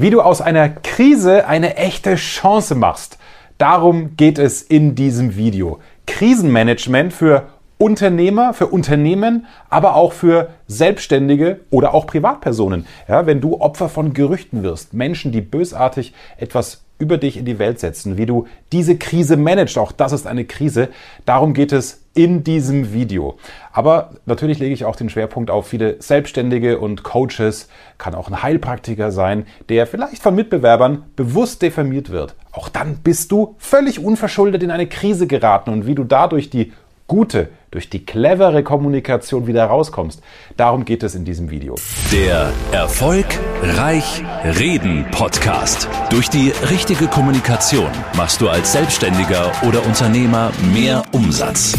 [0.00, 3.18] Wie du aus einer Krise eine echte Chance machst.
[3.58, 5.80] Darum geht es in diesem Video.
[6.06, 12.86] Krisenmanagement für Unternehmer, für Unternehmen, aber auch für Selbstständige oder auch Privatpersonen.
[13.08, 17.58] Ja, wenn du Opfer von Gerüchten wirst, Menschen, die bösartig etwas über dich in die
[17.58, 19.78] Welt setzen, wie du diese Krise managst.
[19.78, 20.90] Auch das ist eine Krise.
[21.26, 23.38] Darum geht es in diesem Video.
[23.72, 28.42] Aber natürlich lege ich auch den Schwerpunkt auf viele Selbstständige und Coaches, kann auch ein
[28.42, 32.34] Heilpraktiker sein, der vielleicht von Mitbewerbern bewusst diffamiert wird.
[32.50, 36.72] Auch dann bist du völlig unverschuldet in eine Krise geraten und wie du dadurch die
[37.06, 40.20] gute, durch die clevere Kommunikation wieder rauskommst.
[40.56, 41.76] Darum geht es in diesem Video.
[42.12, 43.26] Der Erfolg
[43.62, 45.88] Reich Reden Podcast.
[46.10, 51.74] Durch die richtige Kommunikation machst du als Selbstständiger oder Unternehmer mehr Umsatz.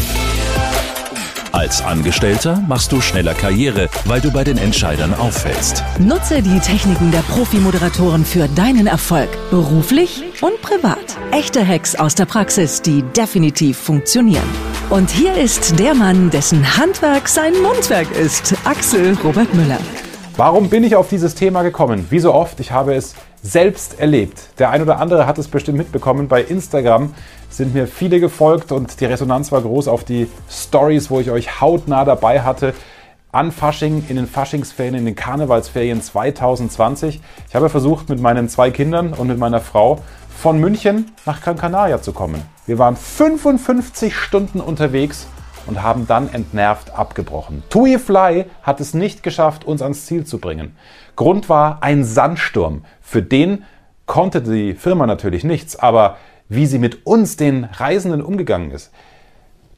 [1.60, 5.84] Als Angestellter machst du schneller Karriere, weil du bei den Entscheidern auffällst.
[5.98, 11.18] Nutze die Techniken der Profi-Moderatoren für deinen Erfolg, beruflich und privat.
[11.32, 14.48] Echte Hacks aus der Praxis, die definitiv funktionieren.
[14.88, 19.80] Und hier ist der Mann, dessen Handwerk sein Mundwerk ist, Axel Robert Müller.
[20.38, 22.06] Warum bin ich auf dieses Thema gekommen?
[22.08, 24.38] Wie so oft, ich habe es selbst erlebt.
[24.58, 26.28] Der ein oder andere hat es bestimmt mitbekommen.
[26.28, 27.14] Bei Instagram
[27.48, 31.60] sind mir viele gefolgt und die Resonanz war groß auf die Stories, wo ich euch
[31.60, 32.74] hautnah dabei hatte.
[33.32, 37.20] An Fasching, in den Faschingsferien, in den Karnevalsferien 2020.
[37.48, 40.00] Ich habe versucht, mit meinen zwei Kindern und mit meiner Frau
[40.36, 42.42] von München nach Gran Canaria zu kommen.
[42.66, 45.26] Wir waren 55 Stunden unterwegs
[45.70, 47.62] und haben dann entnervt abgebrochen.
[47.70, 50.76] TUI Fly hat es nicht geschafft, uns ans Ziel zu bringen.
[51.16, 52.84] Grund war ein Sandsturm.
[53.00, 53.64] Für den
[54.04, 56.16] konnte die Firma natürlich nichts, aber
[56.48, 58.90] wie sie mit uns, den Reisenden, umgegangen ist,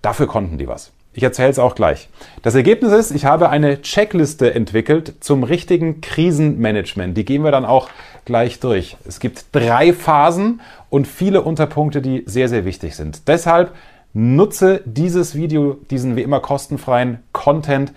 [0.00, 0.92] dafür konnten die was.
[1.12, 2.08] Ich erzähle es auch gleich.
[2.40, 7.14] Das Ergebnis ist, ich habe eine Checkliste entwickelt zum richtigen Krisenmanagement.
[7.18, 7.90] Die gehen wir dann auch
[8.24, 8.96] gleich durch.
[9.04, 13.28] Es gibt drei Phasen und viele Unterpunkte, die sehr, sehr wichtig sind.
[13.28, 13.74] Deshalb
[14.14, 17.92] Nutze dieses Video, diesen wie immer kostenfreien Content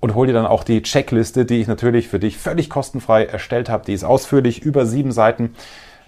[0.00, 3.68] und hol dir dann auch die Checkliste, die ich natürlich für dich völlig kostenfrei erstellt
[3.68, 3.84] habe.
[3.84, 5.54] Die ist ausführlich über sieben Seiten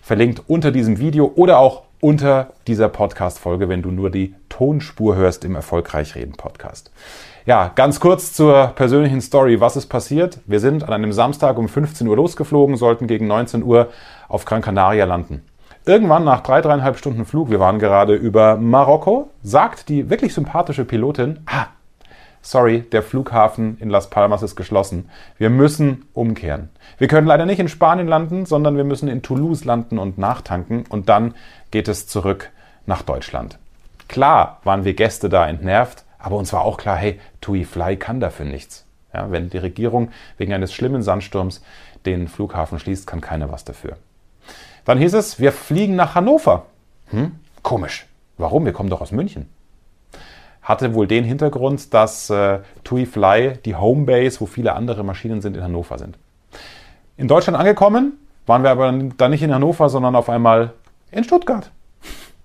[0.02, 5.44] verlinkt unter diesem Video oder auch unter dieser Podcast-Folge, wenn du nur die Tonspur hörst
[5.44, 6.90] im Erfolgreich Reden Podcast.
[7.46, 9.60] Ja, ganz kurz zur persönlichen Story.
[9.60, 10.38] Was ist passiert?
[10.46, 13.88] Wir sind an einem Samstag um 15 Uhr losgeflogen, sollten gegen 19 Uhr
[14.28, 15.42] auf Gran Canaria landen.
[15.86, 20.84] Irgendwann nach drei, dreieinhalb Stunden Flug, wir waren gerade über Marokko, sagt die wirklich sympathische
[20.84, 21.68] Pilotin, ah,
[22.42, 25.08] sorry, der Flughafen in Las Palmas ist geschlossen.
[25.38, 26.68] Wir müssen umkehren.
[26.98, 30.84] Wir können leider nicht in Spanien landen, sondern wir müssen in Toulouse landen und nachtanken
[30.90, 31.34] und dann
[31.70, 32.50] geht es zurück
[32.84, 33.58] nach Deutschland.
[34.06, 38.20] Klar waren wir Gäste da entnervt, aber uns war auch klar, hey, TUI Fly kann
[38.20, 38.84] dafür nichts.
[39.14, 41.62] Ja, wenn die Regierung wegen eines schlimmen Sandsturms
[42.04, 43.96] den Flughafen schließt, kann keiner was dafür.
[44.84, 46.66] Dann hieß es, wir fliegen nach Hannover.
[47.10, 47.32] Hm?
[47.62, 48.06] Komisch.
[48.38, 48.64] Warum?
[48.64, 49.48] Wir kommen doch aus München.
[50.62, 55.56] Hatte wohl den Hintergrund, dass äh, TUI Fly die Homebase, wo viele andere Maschinen sind,
[55.56, 56.16] in Hannover sind.
[57.16, 58.14] In Deutschland angekommen,
[58.46, 60.72] waren wir aber dann nicht in Hannover, sondern auf einmal
[61.10, 61.70] in Stuttgart.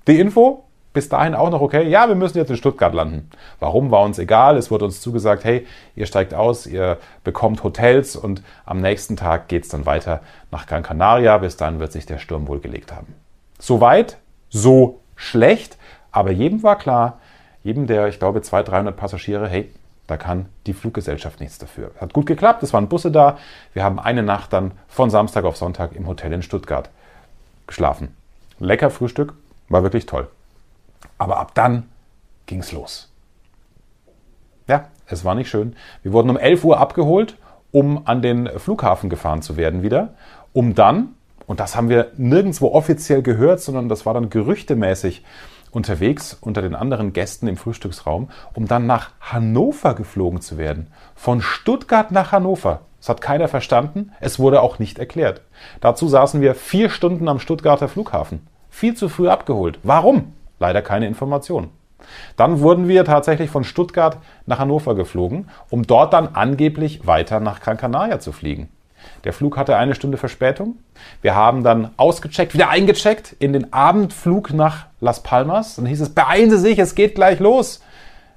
[0.07, 0.65] Die Info,
[0.95, 1.88] bis dahin auch noch okay.
[1.88, 3.29] Ja, wir müssen jetzt in Stuttgart landen.
[3.59, 4.57] Warum war uns egal.
[4.57, 9.47] Es wurde uns zugesagt, hey, ihr steigt aus, ihr bekommt Hotels und am nächsten Tag
[9.47, 11.38] geht es dann weiter nach Gran Canaria.
[11.38, 13.13] Bis dann wird sich der Sturm wohl gelegt haben.
[13.59, 14.17] Soweit,
[14.50, 15.78] so schlecht.
[16.11, 17.19] Aber jedem war klar,
[17.63, 19.69] jedem der, ich glaube, 200, 300 Passagiere, hey,
[20.07, 21.91] da kann die Fluggesellschaft nichts dafür.
[22.00, 23.38] Hat gut geklappt, es waren Busse da.
[23.73, 26.89] Wir haben eine Nacht dann von Samstag auf Sonntag im Hotel in Stuttgart
[27.67, 28.16] geschlafen.
[28.59, 29.33] Lecker Frühstück,
[29.67, 30.27] war wirklich toll.
[31.18, 31.90] Aber ab dann
[32.46, 33.12] ging es los.
[34.68, 35.76] Ja, es war nicht schön.
[36.03, 37.38] Wir wurden um 11 Uhr abgeholt,
[37.72, 40.14] um an den Flughafen gefahren zu werden wieder,
[40.54, 41.16] um dann,
[41.46, 45.24] und das haben wir nirgendwo offiziell gehört, sondern das war dann gerüchtemäßig
[45.72, 50.88] unterwegs unter den anderen Gästen im Frühstücksraum, um dann nach Hannover geflogen zu werden.
[51.16, 52.81] Von Stuttgart nach Hannover.
[53.00, 55.42] Das hat keiner verstanden, es wurde auch nicht erklärt.
[55.81, 58.48] Dazu saßen wir vier Stunden am Stuttgarter Flughafen.
[58.69, 59.80] Viel zu früh abgeholt.
[59.84, 60.34] Warum?
[60.60, 61.69] Leider keine Information.
[62.38, 67.62] Dann wurden wir tatsächlich von Stuttgart nach Hannover geflogen, um dort dann angeblich weiter nach
[67.62, 68.69] Gran Canaria zu fliegen.
[69.24, 70.78] Der Flug hatte eine Stunde Verspätung.
[71.22, 75.75] Wir haben dann ausgecheckt, wieder eingecheckt in den Abendflug nach Las Palmas.
[75.75, 77.81] Dann hieß es, beeilen Sie sich, es geht gleich los.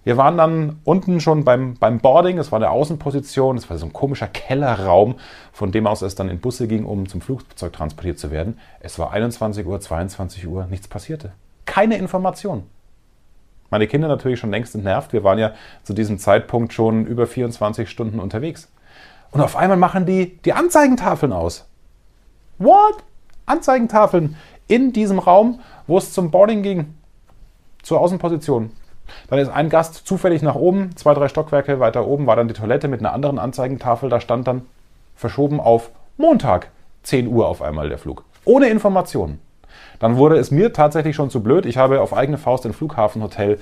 [0.04, 3.84] Wir waren dann unten schon beim, beim Boarding, es war eine Außenposition, es war so
[3.84, 5.16] ein komischer Kellerraum,
[5.52, 8.58] von dem aus es dann in Busse ging, um zum Flugzeug transportiert zu werden.
[8.80, 11.32] Es war 21 Uhr, 22 Uhr, nichts passierte
[11.68, 12.64] keine Information.
[13.70, 15.12] Meine Kinder natürlich schon längst entnervt.
[15.12, 15.52] Wir waren ja
[15.84, 18.72] zu diesem Zeitpunkt schon über 24 Stunden unterwegs.
[19.30, 21.68] Und auf einmal machen die die Anzeigentafeln aus.
[22.56, 22.96] What?
[23.44, 24.36] Anzeigentafeln
[24.66, 26.94] in diesem Raum, wo es zum Boarding ging,
[27.82, 28.70] zur Außenposition.
[29.28, 32.54] Dann ist ein Gast zufällig nach oben, zwei, drei Stockwerke weiter oben war dann die
[32.54, 34.08] Toilette mit einer anderen Anzeigentafel.
[34.08, 34.62] Da stand dann
[35.14, 36.70] verschoben auf Montag,
[37.02, 38.24] 10 Uhr auf einmal der Flug.
[38.44, 39.40] Ohne Informationen.
[39.98, 41.66] Dann wurde es mir tatsächlich schon zu blöd.
[41.66, 43.58] Ich habe auf eigene Faust ein Flughafenhotel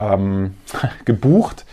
[0.00, 0.54] ähm,
[1.04, 1.64] gebucht,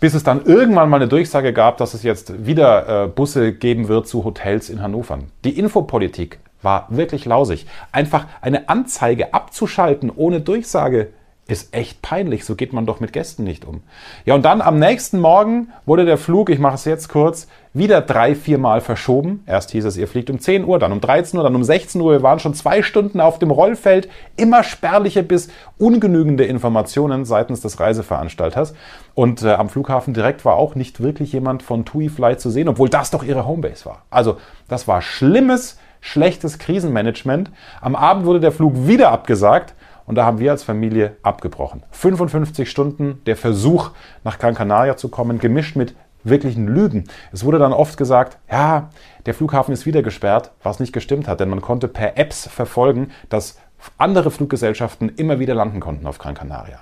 [0.00, 3.88] bis es dann irgendwann mal eine Durchsage gab, dass es jetzt wieder äh, Busse geben
[3.88, 5.18] wird zu Hotels in Hannover.
[5.44, 7.66] Die Infopolitik war wirklich lausig.
[7.92, 11.08] Einfach eine Anzeige abzuschalten ohne Durchsage
[11.48, 12.44] ist echt peinlich.
[12.44, 13.80] So geht man doch mit Gästen nicht um.
[14.26, 18.00] Ja, und dann am nächsten Morgen wurde der Flug, ich mache es jetzt kurz, wieder
[18.00, 19.42] drei, vier Mal verschoben.
[19.46, 22.00] Erst hieß es, ihr fliegt um 10 Uhr, dann um 13 Uhr, dann um 16
[22.00, 22.12] Uhr.
[22.12, 24.08] Wir waren schon zwei Stunden auf dem Rollfeld.
[24.36, 25.48] Immer spärliche bis
[25.78, 28.74] ungenügende Informationen seitens des Reiseveranstalters.
[29.14, 32.68] Und äh, am Flughafen direkt war auch nicht wirklich jemand von TUI Fly zu sehen,
[32.68, 34.02] obwohl das doch ihre Homebase war.
[34.10, 34.36] Also,
[34.68, 37.50] das war schlimmes, schlechtes Krisenmanagement.
[37.80, 39.74] Am Abend wurde der Flug wieder abgesagt.
[40.08, 41.82] Und da haben wir als Familie abgebrochen.
[41.90, 43.90] 55 Stunden der Versuch,
[44.24, 45.94] nach Gran Canaria zu kommen, gemischt mit
[46.24, 47.04] wirklichen Lügen.
[47.32, 48.90] Es wurde dann oft gesagt, ja,
[49.26, 53.10] der Flughafen ist wieder gesperrt, was nicht gestimmt hat, denn man konnte per Apps verfolgen,
[53.28, 53.58] dass
[53.96, 56.80] andere Fluggesellschaften immer wieder landen konnten auf Gran Canaria.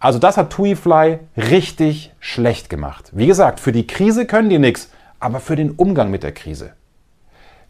[0.00, 3.10] Also das hat TuiFly richtig schlecht gemacht.
[3.14, 6.72] Wie gesagt, für die Krise können die nichts, aber für den Umgang mit der Krise.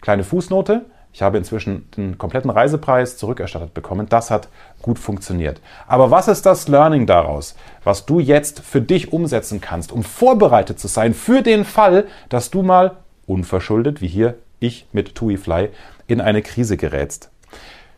[0.00, 4.08] Kleine Fußnote, ich habe inzwischen den kompletten Reisepreis zurückerstattet bekommen.
[4.08, 4.49] Das hat
[4.82, 5.61] gut funktioniert.
[5.87, 10.81] Aber was ist das Learning daraus, was du jetzt für dich umsetzen kannst, um vorbereitet
[10.81, 12.96] zu sein für den Fall, dass du mal
[13.28, 15.69] unverschuldet, wie hier ich mit TuiFly,
[16.08, 17.31] in eine Krise gerätst?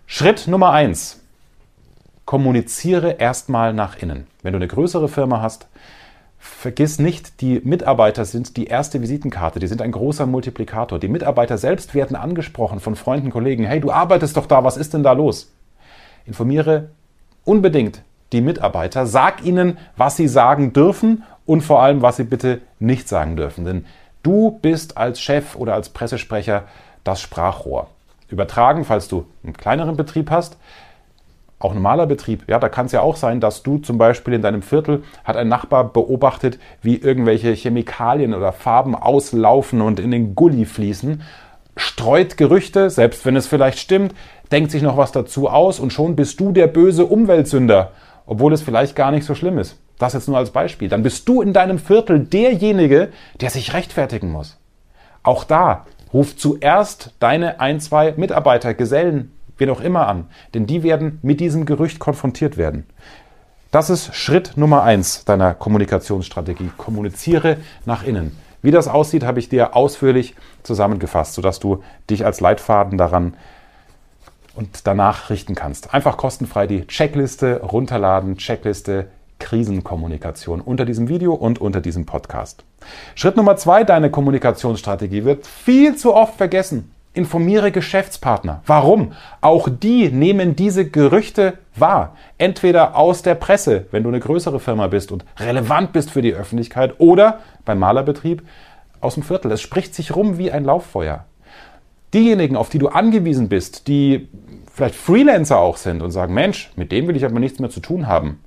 [0.05, 1.23] Schritt Nummer eins:
[2.27, 4.27] Kommuniziere erstmal nach innen.
[4.43, 5.69] Wenn du eine größere Firma hast,
[6.47, 10.99] Vergiss nicht, die Mitarbeiter sind die erste Visitenkarte, die sind ein großer Multiplikator.
[10.99, 13.65] Die Mitarbeiter selbst werden angesprochen von Freunden, Kollegen.
[13.65, 15.53] Hey, du arbeitest doch da, was ist denn da los?
[16.25, 16.91] Informiere
[17.45, 18.03] unbedingt
[18.33, 23.09] die Mitarbeiter, sag ihnen, was sie sagen dürfen und vor allem, was sie bitte nicht
[23.09, 23.65] sagen dürfen.
[23.65, 23.85] Denn
[24.23, 26.65] du bist als Chef oder als Pressesprecher
[27.05, 27.89] das Sprachrohr.
[28.29, 30.57] Übertragen, falls du einen kleineren Betrieb hast,
[31.59, 34.43] auch normaler Betrieb, ja, da kann es ja auch sein, dass du zum Beispiel in
[34.43, 40.35] deinem Viertel hat ein Nachbar beobachtet, wie irgendwelche Chemikalien oder Farben auslaufen und in den
[40.35, 41.23] Gully fließen,
[41.77, 44.15] streut Gerüchte, selbst wenn es vielleicht stimmt,
[44.53, 47.93] denkt sich noch was dazu aus und schon bist du der böse Umweltsünder,
[48.27, 49.79] obwohl es vielleicht gar nicht so schlimm ist.
[49.99, 50.91] Das jetzt nur als Beispiel.
[50.91, 53.09] Dann bist du in deinem Viertel derjenige,
[53.41, 54.59] der sich rechtfertigen muss.
[55.23, 60.83] Auch da ruf zuerst deine ein, zwei Mitarbeiter, Gesellen wen auch immer an, denn die
[60.83, 62.87] werden mit diesem Gerücht konfrontiert werden.
[63.71, 66.71] Das ist Schritt Nummer eins deiner Kommunikationsstrategie.
[66.77, 68.37] Kommuniziere nach innen.
[68.63, 73.35] Wie das aussieht, habe ich dir ausführlich zusammengefasst, sodass du dich als Leitfaden daran
[74.55, 75.93] und danach richten kannst.
[75.93, 79.09] Einfach kostenfrei die Checkliste runterladen, Checkliste
[79.39, 82.65] Krisenkommunikation unter diesem Video und unter diesem Podcast.
[83.15, 86.91] Schritt Nummer zwei, deine Kommunikationsstrategie wird viel zu oft vergessen.
[87.17, 88.63] Informiere Geschäftspartner.
[88.67, 89.13] Warum?
[89.41, 92.15] Auch die nehmen diese Gerüchte wahr.
[92.39, 96.35] Entweder aus der Presse, wenn du eine größere Firma bist und relevant bist für die
[96.35, 98.43] Öffentlichkeit, oder beim Malerbetrieb
[99.01, 99.51] aus dem Viertel.
[99.51, 101.25] Es spricht sich rum wie ein Lauffeuer.
[102.13, 104.29] Diejenigen, auf die du angewiesen bist, die
[104.73, 107.81] vielleicht Freelancer auch sind und sagen, Mensch, mit dem will ich aber nichts mehr zu
[107.81, 108.41] tun haben,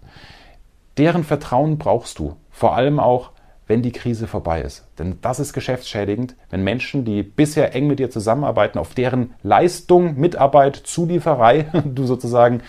[0.98, 2.36] deren Vertrauen brauchst du.
[2.52, 3.32] Vor allem auch
[3.70, 4.86] wenn die Krise vorbei ist.
[4.98, 10.20] Denn das ist geschäftsschädigend, wenn Menschen, die bisher eng mit dir zusammenarbeiten, auf deren Leistung,
[10.20, 12.62] Mitarbeit, Zulieferei du sozusagen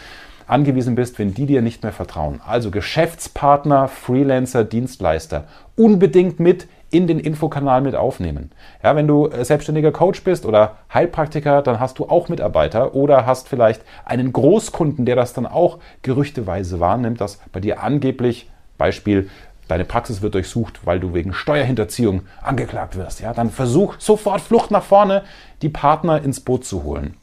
[0.46, 2.40] angewiesen bist, wenn die dir nicht mehr vertrauen.
[2.46, 8.50] Also Geschäftspartner, Freelancer, Dienstleister unbedingt mit in den Infokanal mit aufnehmen.
[8.82, 13.24] Ja, wenn du äh, selbstständiger Coach bist oder Heilpraktiker, dann hast du auch Mitarbeiter oder
[13.24, 19.30] hast vielleicht einen Großkunden, der das dann auch gerüchteweise wahrnimmt, dass bei dir angeblich Beispiel
[19.70, 24.70] deine Praxis wird durchsucht, weil du wegen Steuerhinterziehung angeklagt wirst, ja, dann versuch sofort Flucht
[24.70, 25.22] nach vorne,
[25.62, 27.14] die Partner ins Boot zu holen.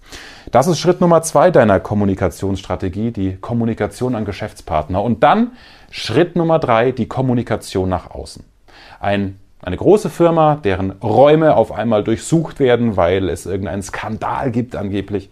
[0.51, 5.04] Das ist Schritt Nummer zwei deiner Kommunikationsstrategie, die Kommunikation an Geschäftspartner.
[5.04, 5.51] Und dann
[5.92, 8.44] Schritt Nummer drei, die Kommunikation nach außen.
[9.00, 14.75] Ein eine große Firma, deren Räume auf einmal durchsucht werden, weil es irgendeinen Skandal gibt
[14.75, 15.30] angeblich,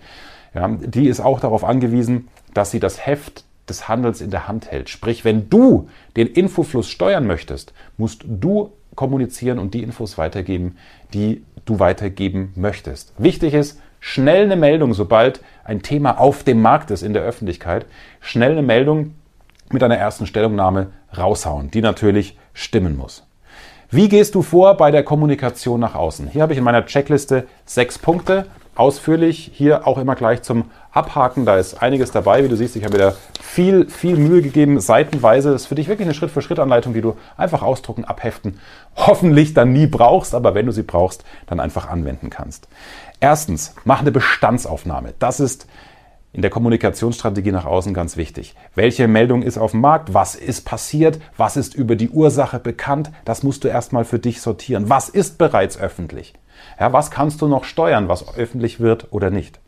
[0.54, 4.72] ja, die ist auch darauf angewiesen, dass sie das Heft des Handels in der Hand
[4.72, 4.90] hält.
[4.90, 10.78] Sprich, wenn du den Infofluss steuern möchtest, musst du kommunizieren und die Infos weitergeben,
[11.14, 13.14] die du weitergeben möchtest.
[13.18, 17.86] Wichtig ist, schnell eine Meldung, sobald ein Thema auf dem Markt ist in der Öffentlichkeit,
[18.22, 19.16] schnell eine Meldung
[19.72, 23.26] mit einer ersten Stellungnahme raushauen, die natürlich stimmen muss.
[23.90, 26.28] Wie gehst du vor bei der Kommunikation nach außen?
[26.28, 29.52] Hier habe ich in meiner Checkliste sechs Punkte ausführlich.
[29.54, 31.46] Hier auch immer gleich zum Abhaken.
[31.46, 32.44] Da ist einiges dabei.
[32.44, 35.52] Wie du siehst, ich habe da viel, viel Mühe gegeben, seitenweise.
[35.52, 38.60] Das ist für dich wirklich eine Schritt-für-Schritt-Anleitung, die du einfach ausdrucken, abheften,
[38.96, 42.68] hoffentlich dann nie brauchst, aber wenn du sie brauchst, dann einfach anwenden kannst.
[43.20, 45.14] Erstens, mach eine Bestandsaufnahme.
[45.20, 45.68] Das ist
[46.32, 48.56] in der Kommunikationsstrategie nach außen ganz wichtig.
[48.74, 50.14] Welche Meldung ist auf dem Markt?
[50.14, 51.20] Was ist passiert?
[51.38, 53.12] Was ist über die Ursache bekannt?
[53.24, 54.90] Das musst du erstmal für dich sortieren.
[54.90, 56.34] Was ist bereits öffentlich?
[56.80, 59.60] Ja, was kannst du noch steuern, was öffentlich wird oder nicht?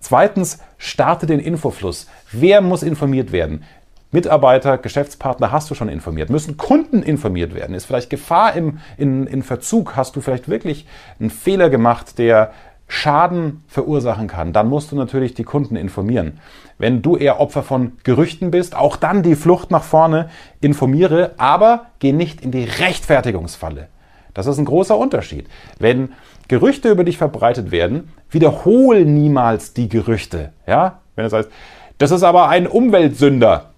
[0.00, 2.06] Zweitens, starte den Infofluss.
[2.32, 3.64] Wer muss informiert werden?
[4.12, 6.30] Mitarbeiter, Geschäftspartner hast du schon informiert.
[6.30, 7.74] Müssen Kunden informiert werden?
[7.74, 9.96] Ist vielleicht Gefahr im, in, in Verzug?
[9.96, 10.86] Hast du vielleicht wirklich
[11.18, 12.52] einen Fehler gemacht, der
[12.88, 14.52] Schaden verursachen kann?
[14.52, 16.38] Dann musst du natürlich die Kunden informieren.
[16.78, 20.30] Wenn du eher Opfer von Gerüchten bist, auch dann die Flucht nach vorne,
[20.60, 23.88] informiere, aber geh nicht in die Rechtfertigungsfalle.
[24.36, 25.46] Das ist ein großer Unterschied.
[25.78, 26.10] Wenn
[26.46, 30.52] Gerüchte über dich verbreitet werden, wiederhol niemals die Gerüchte.
[30.66, 31.00] Ja?
[31.14, 31.48] Wenn das heißt,
[31.96, 33.70] das ist aber ein Umweltsünder,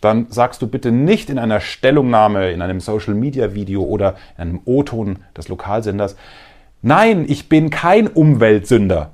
[0.00, 4.42] dann sagst du bitte nicht in einer Stellungnahme, in einem Social Media Video oder in
[4.42, 6.16] einem O-Ton des Lokalsenders,
[6.82, 9.12] nein, ich bin kein Umweltsünder.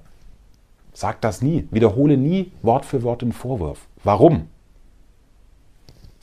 [0.94, 1.68] Sag das nie.
[1.70, 3.80] Wiederhole nie Wort für Wort den Vorwurf.
[4.02, 4.48] Warum?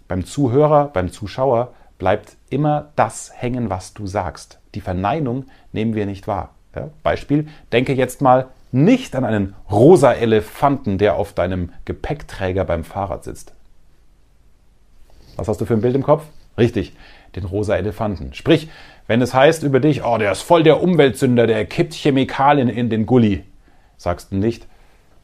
[0.07, 4.59] Beim Zuhörer, beim Zuschauer bleibt immer das hängen, was du sagst.
[4.75, 6.53] Die Verneinung nehmen wir nicht wahr.
[6.75, 12.83] Ja, Beispiel, denke jetzt mal nicht an einen rosa Elefanten, der auf deinem Gepäckträger beim
[12.83, 13.53] Fahrrad sitzt.
[15.35, 16.23] Was hast du für ein Bild im Kopf?
[16.57, 16.93] Richtig,
[17.35, 18.33] den rosa Elefanten.
[18.33, 18.69] Sprich,
[19.05, 22.89] wenn es heißt über dich, oh, der ist voll der Umweltsünder, der kippt Chemikalien in
[22.89, 23.43] den Gully,
[23.97, 24.67] sagst du nicht,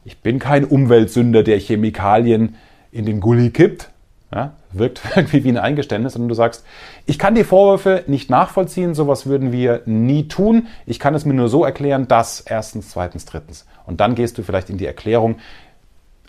[0.05, 2.55] ich bin kein Umweltsünder, der Chemikalien
[2.91, 3.89] in den Gully kippt,
[4.33, 6.65] ja, wirkt irgendwie wie ein Eingeständnis, sondern du sagst,
[7.05, 10.67] ich kann die Vorwürfe nicht nachvollziehen, sowas würden wir nie tun.
[10.85, 13.65] Ich kann es mir nur so erklären, dass erstens, zweitens, drittens.
[13.85, 15.37] Und dann gehst du vielleicht in die Erklärung,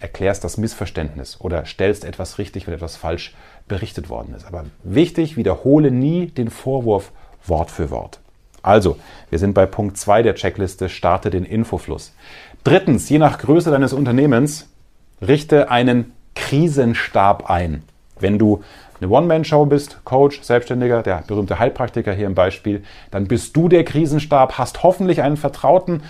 [0.01, 3.35] erklärst das Missverständnis oder stellst etwas richtig, wenn etwas falsch
[3.69, 4.47] berichtet worden ist.
[4.47, 7.11] Aber wichtig, wiederhole nie den Vorwurf
[7.47, 8.21] Wort für Wort.
[8.63, 8.97] Also,
[9.31, 12.15] wir sind bei Punkt 2 der Checkliste, starte den Infofluss.
[12.65, 14.71] Drittens, je nach Größe deines Unternehmens,
[15.21, 17.83] richte einen Krisenstab ein.
[18.19, 18.63] Wenn du
[19.01, 23.85] eine One-Man-Show bist, Coach, Selbstständiger, der berühmte Heilpraktiker hier im Beispiel, dann bist du der
[23.85, 26.03] Krisenstab, hast hoffentlich einen Vertrauten,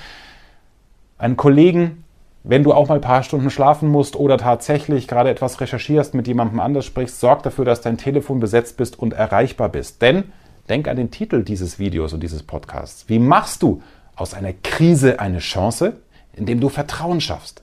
[1.18, 2.04] einen Kollegen,
[2.42, 6.26] wenn du auch mal ein paar Stunden schlafen musst oder tatsächlich gerade etwas recherchierst, mit
[6.26, 10.02] jemandem anders sprichst, sorg dafür, dass dein Telefon besetzt bist und erreichbar bist.
[10.02, 10.25] Denn
[10.68, 13.08] denk an den Titel dieses Videos und dieses Podcasts.
[13.08, 13.82] Wie machst du
[14.14, 15.96] aus einer Krise eine Chance,
[16.34, 17.62] indem du Vertrauen schaffst?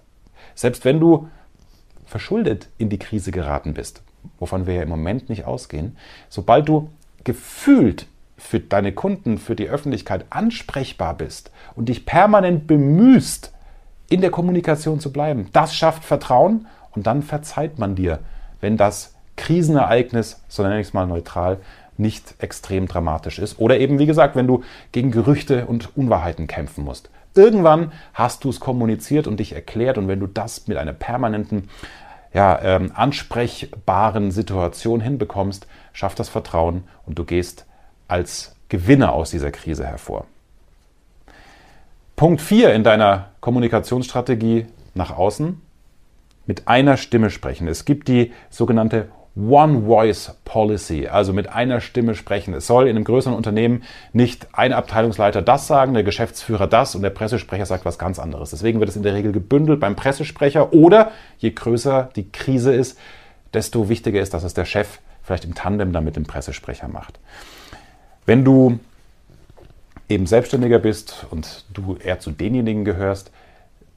[0.55, 1.29] Selbst wenn du
[2.05, 4.01] verschuldet in die Krise geraten bist,
[4.39, 5.97] wovon wir ja im Moment nicht ausgehen,
[6.29, 6.89] sobald du
[7.23, 13.53] gefühlt für deine Kunden, für die Öffentlichkeit ansprechbar bist und dich permanent bemühst,
[14.09, 18.19] in der Kommunikation zu bleiben, das schafft Vertrauen und dann verzeiht man dir,
[18.59, 21.59] wenn das Krisenereignis, so nenne ich es mal neutral,
[21.97, 23.59] nicht extrem dramatisch ist.
[23.59, 27.09] Oder eben, wie gesagt, wenn du gegen Gerüchte und Unwahrheiten kämpfen musst.
[27.35, 31.69] Irgendwann hast du es kommuniziert und dich erklärt und wenn du das mit einer permanenten
[32.33, 37.65] ja, ähm, ansprechbaren Situation hinbekommst, schafft das Vertrauen und du gehst
[38.07, 40.25] als Gewinner aus dieser Krise hervor.
[42.15, 45.61] Punkt 4 in deiner Kommunikationsstrategie nach außen,
[46.45, 47.67] mit einer Stimme sprechen.
[47.67, 52.53] Es gibt die sogenannte One Voice Policy, also mit einer Stimme sprechen.
[52.53, 57.01] Es soll in einem größeren Unternehmen nicht ein Abteilungsleiter das sagen, der Geschäftsführer das und
[57.01, 58.49] der Pressesprecher sagt was ganz anderes.
[58.49, 62.99] Deswegen wird es in der Regel gebündelt beim Pressesprecher oder je größer die Krise ist,
[63.53, 67.17] desto wichtiger ist, dass es der Chef vielleicht im Tandem dann mit dem Pressesprecher macht.
[68.25, 68.79] Wenn du
[70.09, 73.31] eben Selbstständiger bist und du eher zu denjenigen gehörst,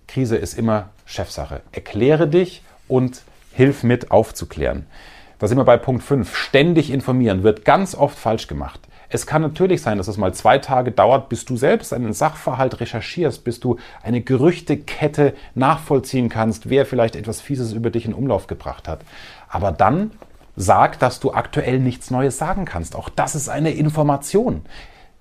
[0.07, 1.61] Krise ist immer Chefsache.
[1.73, 3.23] Erkläre dich und
[3.53, 4.87] hilf mit aufzuklären.
[5.39, 6.37] Da sind wir bei Punkt 5.
[6.37, 8.81] Ständig informieren wird ganz oft falsch gemacht.
[9.09, 12.81] Es kann natürlich sein, dass es mal zwei Tage dauert, bis du selbst einen Sachverhalt
[12.81, 18.47] recherchierst, bis du eine Gerüchtekette nachvollziehen kannst, wer vielleicht etwas Fieses über dich in Umlauf
[18.47, 19.01] gebracht hat.
[19.49, 20.13] Aber dann
[20.57, 22.97] sag, dass du aktuell nichts Neues sagen kannst.
[22.97, 24.63] Auch das ist eine Information.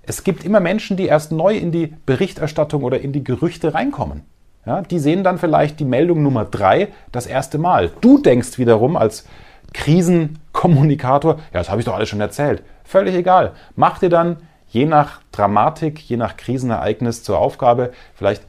[0.04, 4.24] Es gibt immer Menschen, die erst neu in die Berichterstattung oder in die Gerüchte reinkommen.
[4.66, 7.92] Ja, die sehen dann vielleicht die Meldung Nummer drei das erste Mal.
[8.00, 9.26] Du denkst wiederum als
[9.74, 12.64] Krisenkommunikator, ja, das habe ich doch alles schon erzählt.
[12.84, 13.54] Völlig egal.
[13.76, 18.44] Mach dir dann je nach Dramatik, je nach Krisenereignis zur Aufgabe, vielleicht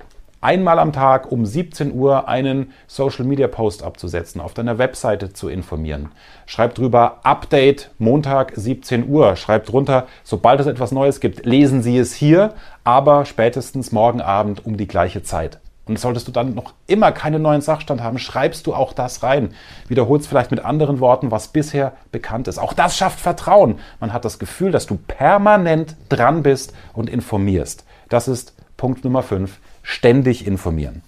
[0.45, 5.49] einmal am Tag um 17 Uhr einen Social Media Post abzusetzen, auf deiner Webseite zu
[5.49, 6.11] informieren.
[6.45, 9.37] Schreib drüber Update Montag 17 Uhr.
[9.37, 12.53] Schreib drunter, sobald es etwas Neues gibt, lesen Sie es hier,
[12.85, 15.61] aber spätestens morgen Abend um die gleiche Zeit.
[15.87, 19.55] Und solltest du dann noch immer keinen neuen Sachstand haben, schreibst du auch das rein.
[19.87, 22.59] Wiederholst vielleicht mit anderen Worten, was bisher bekannt ist.
[22.59, 23.79] Auch das schafft Vertrauen.
[24.01, 27.85] Man hat das Gefühl, dass du permanent dran bist und informierst.
[28.09, 29.59] Das ist Punkt Nummer 5.
[29.83, 31.03] Ständig informieren.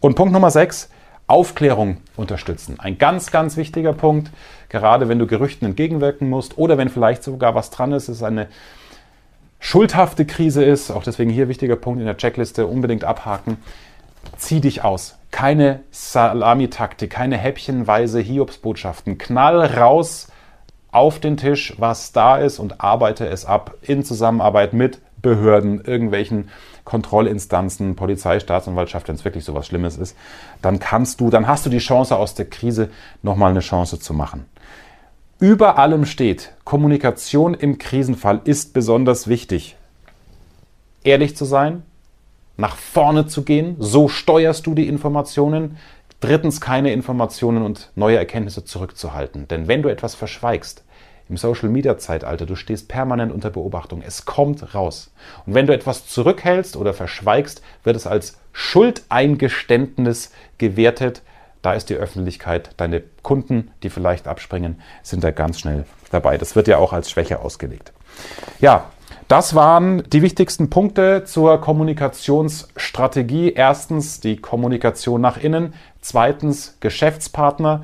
[0.00, 0.90] Und Punkt Nummer 6.
[1.26, 2.78] Aufklärung unterstützen.
[2.78, 4.30] Ein ganz, ganz wichtiger Punkt,
[4.68, 8.48] gerade wenn du Gerüchten entgegenwirken musst oder wenn vielleicht sogar was dran ist, ist eine
[9.60, 13.58] schuldhafte Krise ist, auch deswegen hier wichtiger Punkt in der Checkliste, unbedingt abhaken
[14.36, 15.16] zieh dich aus.
[15.30, 19.18] Keine Salamitaktik, keine häppchenweise Hiobsbotschaften.
[19.18, 20.28] Knall raus
[20.90, 26.48] auf den Tisch, was da ist und arbeite es ab in Zusammenarbeit mit Behörden, irgendwelchen
[26.84, 30.16] Kontrollinstanzen, Polizei, Staatsanwaltschaft, wenn es wirklich so was Schlimmes ist,
[30.62, 32.88] dann kannst du, dann hast du die Chance aus der Krise
[33.22, 34.46] nochmal eine Chance zu machen.
[35.38, 39.76] Über allem steht, Kommunikation im Krisenfall ist besonders wichtig.
[41.04, 41.82] Ehrlich zu sein,
[42.58, 43.76] nach vorne zu gehen.
[43.78, 45.78] So steuerst du die Informationen.
[46.20, 49.48] Drittens, keine Informationen und neue Erkenntnisse zurückzuhalten.
[49.48, 50.84] Denn wenn du etwas verschweigst,
[51.28, 54.02] im Social Media Zeitalter, du stehst permanent unter Beobachtung.
[54.04, 55.10] Es kommt raus.
[55.46, 61.22] Und wenn du etwas zurückhältst oder verschweigst, wird es als Schuldeingeständnis gewertet.
[61.60, 66.38] Da ist die Öffentlichkeit, deine Kunden, die vielleicht abspringen, sind da ganz schnell dabei.
[66.38, 67.92] Das wird ja auch als Schwäche ausgelegt.
[68.58, 68.86] Ja,
[69.28, 73.52] das waren die wichtigsten Punkte zur Kommunikationsstrategie.
[73.52, 77.82] Erstens die Kommunikation nach innen, zweitens Geschäftspartner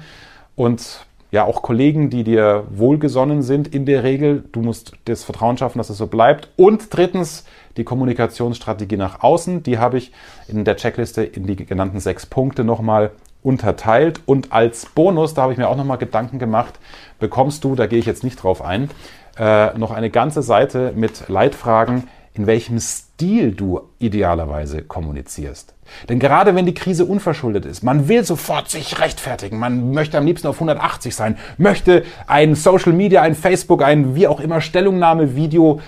[0.57, 4.45] und ja auch Kollegen, die dir wohlgesonnen sind in der Regel.
[4.53, 6.49] Du musst das Vertrauen schaffen, dass es so bleibt.
[6.57, 7.45] Und drittens
[7.77, 9.63] die Kommunikationsstrategie nach außen.
[9.63, 10.13] Die habe ich
[10.49, 13.11] in der Checkliste in die genannten sechs Punkte nochmal
[13.43, 14.21] unterteilt.
[14.27, 16.79] Und als Bonus, da habe ich mir auch nochmal Gedanken gemacht,
[17.19, 18.91] bekommst du, da gehe ich jetzt nicht drauf ein,
[19.39, 25.75] äh, noch eine ganze Seite mit Leitfragen, in welchem Stil du idealerweise kommunizierst.
[26.09, 30.27] Denn gerade wenn die Krise unverschuldet ist, man will sofort sich rechtfertigen, man möchte am
[30.27, 35.81] liebsten auf 180 sein, möchte ein Social Media, ein Facebook, ein wie auch immer Stellungnahme-Video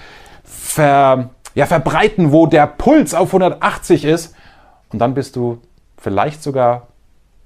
[0.45, 4.35] ver, ja, verbreiten, wo der Puls auf 180 ist.
[4.93, 5.59] Und dann bist du
[5.99, 6.89] vielleicht sogar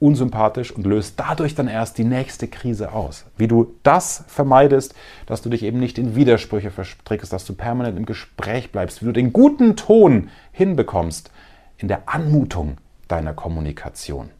[0.00, 3.26] unsympathisch und löst dadurch dann erst die nächste Krise aus.
[3.36, 4.94] Wie du das vermeidest,
[5.26, 9.06] dass du dich eben nicht in Widersprüche verstrickst, dass du permanent im Gespräch bleibst, wie
[9.06, 11.30] du den guten Ton hinbekommst
[11.78, 14.30] in der Anmutung deiner Kommunikation.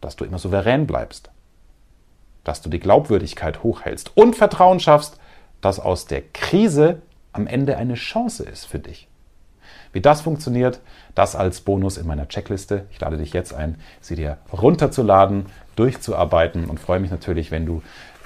[0.00, 1.30] Dass du immer souverän bleibst.
[2.44, 5.18] Dass du die Glaubwürdigkeit hochhältst und Vertrauen schaffst,
[5.60, 9.08] dass aus der Krise am Ende eine Chance ist für dich.
[9.98, 10.78] Wie das funktioniert,
[11.16, 12.84] das als Bonus in meiner Checkliste.
[12.92, 17.82] Ich lade dich jetzt ein, sie dir runterzuladen, durchzuarbeiten und freue mich natürlich, wenn du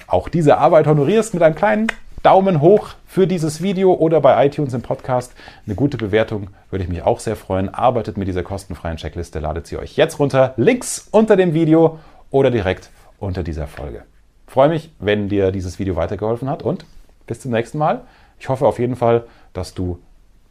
[0.07, 1.87] auch diese Arbeit honorierst mit einem kleinen
[2.23, 5.33] Daumen hoch für dieses Video oder bei iTunes im Podcast.
[5.65, 7.73] Eine gute Bewertung würde ich mich auch sehr freuen.
[7.73, 12.51] Arbeitet mit dieser kostenfreien Checkliste, ladet sie euch jetzt runter, links unter dem Video oder
[12.51, 14.03] direkt unter dieser Folge.
[14.47, 16.85] Freue mich, wenn dir dieses Video weitergeholfen hat und
[17.27, 18.03] bis zum nächsten Mal.
[18.39, 20.01] Ich hoffe auf jeden Fall, dass du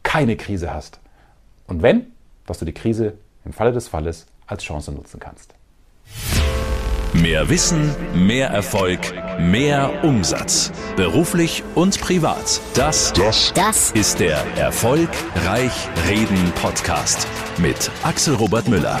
[0.02, 0.98] keine Krise hast.
[1.72, 2.12] Und wenn,
[2.44, 3.14] dass du die Krise
[3.46, 5.54] im Falle des Falles als Chance nutzen kannst.
[7.14, 9.00] Mehr Wissen, mehr Erfolg,
[9.40, 10.70] mehr Umsatz.
[10.96, 12.60] Beruflich und privat.
[12.74, 15.72] Das, das, das ist der Erfolgreich
[16.10, 19.00] Reden Podcast mit Axel Robert Müller.